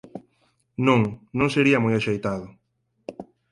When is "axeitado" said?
1.95-2.45